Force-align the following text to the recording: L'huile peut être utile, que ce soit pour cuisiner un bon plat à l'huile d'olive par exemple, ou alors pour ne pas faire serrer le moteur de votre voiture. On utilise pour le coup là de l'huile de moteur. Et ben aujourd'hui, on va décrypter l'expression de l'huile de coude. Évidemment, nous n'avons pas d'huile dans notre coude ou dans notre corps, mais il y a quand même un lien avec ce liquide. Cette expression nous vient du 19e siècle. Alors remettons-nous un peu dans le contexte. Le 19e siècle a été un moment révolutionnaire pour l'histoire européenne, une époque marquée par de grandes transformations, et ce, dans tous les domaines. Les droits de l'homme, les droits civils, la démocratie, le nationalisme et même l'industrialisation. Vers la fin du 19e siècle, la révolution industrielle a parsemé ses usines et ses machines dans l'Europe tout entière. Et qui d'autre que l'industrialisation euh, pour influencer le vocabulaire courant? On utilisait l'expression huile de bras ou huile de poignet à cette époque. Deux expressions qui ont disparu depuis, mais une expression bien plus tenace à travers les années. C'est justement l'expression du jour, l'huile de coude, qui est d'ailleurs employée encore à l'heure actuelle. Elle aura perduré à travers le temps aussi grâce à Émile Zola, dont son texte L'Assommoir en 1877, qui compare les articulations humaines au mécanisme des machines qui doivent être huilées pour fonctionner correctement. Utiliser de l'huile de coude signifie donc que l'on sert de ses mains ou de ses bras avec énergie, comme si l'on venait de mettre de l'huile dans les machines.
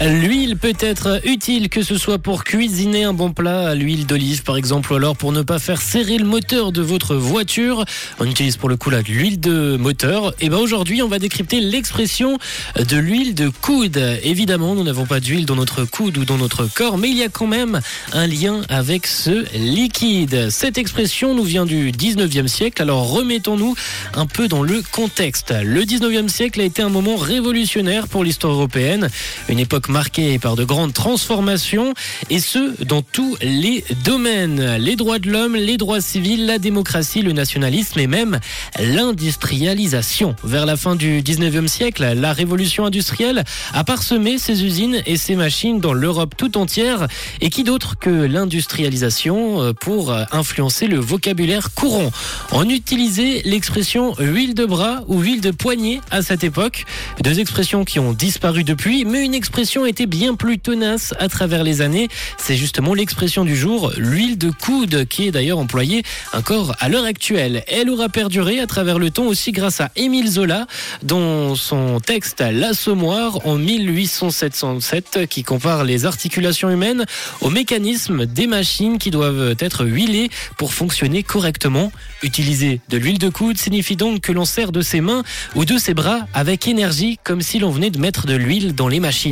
L'huile 0.00 0.56
peut 0.56 0.76
être 0.78 1.20
utile, 1.24 1.68
que 1.68 1.82
ce 1.82 1.98
soit 1.98 2.18
pour 2.18 2.44
cuisiner 2.44 3.02
un 3.02 3.12
bon 3.12 3.32
plat 3.32 3.70
à 3.70 3.74
l'huile 3.74 4.06
d'olive 4.06 4.44
par 4.44 4.56
exemple, 4.56 4.92
ou 4.92 4.96
alors 4.96 5.16
pour 5.16 5.32
ne 5.32 5.42
pas 5.42 5.58
faire 5.58 5.82
serrer 5.82 6.18
le 6.18 6.24
moteur 6.24 6.70
de 6.70 6.82
votre 6.82 7.16
voiture. 7.16 7.84
On 8.20 8.24
utilise 8.24 8.56
pour 8.56 8.68
le 8.68 8.76
coup 8.76 8.90
là 8.90 9.02
de 9.02 9.08
l'huile 9.08 9.40
de 9.40 9.76
moteur. 9.76 10.34
Et 10.40 10.50
ben 10.50 10.58
aujourd'hui, 10.58 11.02
on 11.02 11.08
va 11.08 11.18
décrypter 11.18 11.60
l'expression 11.60 12.38
de 12.78 12.96
l'huile 12.96 13.34
de 13.34 13.48
coude. 13.48 14.00
Évidemment, 14.22 14.76
nous 14.76 14.84
n'avons 14.84 15.04
pas 15.04 15.18
d'huile 15.18 15.46
dans 15.46 15.56
notre 15.56 15.84
coude 15.84 16.16
ou 16.18 16.24
dans 16.24 16.38
notre 16.38 16.66
corps, 16.72 16.96
mais 16.96 17.10
il 17.10 17.16
y 17.16 17.24
a 17.24 17.28
quand 17.28 17.48
même 17.48 17.80
un 18.12 18.28
lien 18.28 18.60
avec 18.68 19.04
ce 19.04 19.52
liquide. 19.56 20.48
Cette 20.50 20.78
expression 20.78 21.34
nous 21.34 21.42
vient 21.42 21.66
du 21.66 21.90
19e 21.90 22.46
siècle. 22.46 22.82
Alors 22.82 23.10
remettons-nous 23.10 23.74
un 24.14 24.26
peu 24.26 24.46
dans 24.46 24.62
le 24.62 24.80
contexte. 24.92 25.52
Le 25.60 25.82
19e 25.82 26.28
siècle 26.28 26.60
a 26.60 26.64
été 26.64 26.82
un 26.82 26.88
moment 26.88 27.16
révolutionnaire 27.16 28.06
pour 28.06 28.22
l'histoire 28.22 28.52
européenne, 28.52 29.08
une 29.48 29.58
époque 29.58 29.87
marquée 29.88 30.38
par 30.38 30.56
de 30.56 30.64
grandes 30.64 30.92
transformations, 30.92 31.94
et 32.30 32.40
ce, 32.40 32.82
dans 32.84 33.02
tous 33.02 33.36
les 33.42 33.84
domaines. 34.04 34.76
Les 34.76 34.96
droits 34.96 35.18
de 35.18 35.30
l'homme, 35.30 35.56
les 35.56 35.76
droits 35.76 36.00
civils, 36.00 36.46
la 36.46 36.58
démocratie, 36.58 37.22
le 37.22 37.32
nationalisme 37.32 37.98
et 37.98 38.06
même 38.06 38.40
l'industrialisation. 38.78 40.34
Vers 40.44 40.66
la 40.66 40.76
fin 40.76 40.96
du 40.96 41.22
19e 41.22 41.66
siècle, 41.66 42.04
la 42.14 42.32
révolution 42.32 42.86
industrielle 42.86 43.44
a 43.72 43.84
parsemé 43.84 44.38
ses 44.38 44.64
usines 44.64 45.02
et 45.06 45.16
ses 45.16 45.36
machines 45.36 45.80
dans 45.80 45.92
l'Europe 45.92 46.34
tout 46.36 46.56
entière. 46.58 47.08
Et 47.40 47.50
qui 47.50 47.64
d'autre 47.64 47.98
que 47.98 48.10
l'industrialisation 48.10 49.62
euh, 49.62 49.72
pour 49.72 50.14
influencer 50.32 50.86
le 50.86 50.98
vocabulaire 50.98 51.74
courant? 51.74 52.10
On 52.52 52.68
utilisait 52.68 53.42
l'expression 53.44 54.14
huile 54.18 54.54
de 54.54 54.64
bras 54.64 55.02
ou 55.06 55.20
huile 55.20 55.40
de 55.40 55.50
poignet 55.50 56.00
à 56.10 56.22
cette 56.22 56.44
époque. 56.44 56.84
Deux 57.22 57.40
expressions 57.40 57.84
qui 57.84 57.98
ont 57.98 58.12
disparu 58.12 58.64
depuis, 58.64 59.04
mais 59.04 59.24
une 59.24 59.34
expression 59.34 59.77
bien 60.06 60.34
plus 60.34 60.58
tenace 60.58 61.14
à 61.18 61.28
travers 61.28 61.62
les 61.62 61.80
années. 61.80 62.08
C'est 62.36 62.56
justement 62.56 62.94
l'expression 62.94 63.44
du 63.44 63.56
jour, 63.56 63.92
l'huile 63.96 64.36
de 64.36 64.50
coude, 64.50 65.06
qui 65.06 65.26
est 65.26 65.30
d'ailleurs 65.30 65.58
employée 65.58 66.02
encore 66.32 66.74
à 66.80 66.88
l'heure 66.88 67.04
actuelle. 67.04 67.64
Elle 67.68 67.90
aura 67.90 68.08
perduré 68.08 68.60
à 68.60 68.66
travers 68.66 68.98
le 68.98 69.10
temps 69.10 69.26
aussi 69.26 69.52
grâce 69.52 69.80
à 69.80 69.90
Émile 69.96 70.28
Zola, 70.28 70.66
dont 71.02 71.54
son 71.54 72.00
texte 72.00 72.40
L'Assommoir 72.40 73.46
en 73.46 73.56
1877, 73.56 75.26
qui 75.28 75.42
compare 75.42 75.84
les 75.84 76.06
articulations 76.06 76.70
humaines 76.70 77.04
au 77.40 77.50
mécanisme 77.50 78.26
des 78.26 78.46
machines 78.46 78.98
qui 78.98 79.10
doivent 79.10 79.54
être 79.60 79.84
huilées 79.84 80.30
pour 80.56 80.74
fonctionner 80.74 81.22
correctement. 81.22 81.92
Utiliser 82.22 82.80
de 82.88 82.98
l'huile 82.98 83.18
de 83.18 83.28
coude 83.28 83.58
signifie 83.58 83.96
donc 83.96 84.20
que 84.20 84.32
l'on 84.32 84.44
sert 84.44 84.72
de 84.72 84.80
ses 84.80 85.00
mains 85.00 85.22
ou 85.54 85.64
de 85.64 85.78
ses 85.78 85.94
bras 85.94 86.20
avec 86.34 86.66
énergie, 86.68 87.18
comme 87.24 87.42
si 87.42 87.58
l'on 87.58 87.70
venait 87.70 87.90
de 87.90 87.98
mettre 87.98 88.26
de 88.26 88.34
l'huile 88.34 88.74
dans 88.74 88.88
les 88.88 89.00
machines. 89.00 89.18